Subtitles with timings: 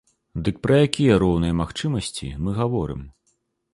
[0.45, 3.01] Дык пра якія роўныя магчымасці мы гаворым?